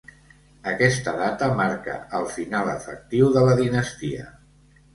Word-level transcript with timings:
Aquesta 0.71 1.13
data 1.19 1.49
marca 1.59 1.99
el 2.21 2.27
final 2.39 2.73
efectiu 2.73 3.31
de 3.39 3.47
la 3.51 3.57
dinastia. 3.63 4.31